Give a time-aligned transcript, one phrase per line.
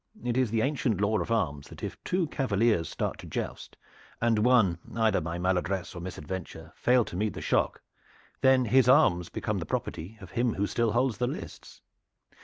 [0.23, 3.77] It is the ancient law of arms that if two cavaliers start to joust,
[4.19, 7.81] and one either by maladdress or misadventure fail to meet the shock,
[8.41, 11.81] then his arms become the property of him who still holds the lists.